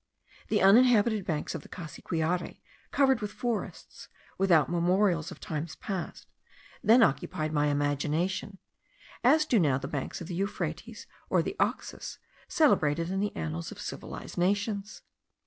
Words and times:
The 0.47 0.63
uninhabited 0.63 1.25
banks 1.27 1.53
of 1.53 1.61
the 1.61 1.69
Cassiquiare, 1.69 2.59
covered 2.89 3.21
with 3.21 3.31
forests, 3.31 4.07
without 4.39 4.67
memorials 4.67 5.29
of 5.29 5.39
times 5.39 5.75
past, 5.75 6.25
then 6.83 7.03
occupied 7.03 7.53
my 7.53 7.67
imagination, 7.67 8.57
as 9.23 9.45
do 9.45 9.59
now 9.59 9.77
the 9.77 9.87
banks 9.87 10.19
of 10.19 10.25
the 10.25 10.33
Euphrates, 10.33 11.05
or 11.29 11.43
the 11.43 11.55
Oxus, 11.59 12.17
celebrated 12.47 13.11
in 13.11 13.19
the 13.19 13.35
annals 13.35 13.71
of 13.71 13.79
civilized 13.79 14.39
nations. 14.39 15.03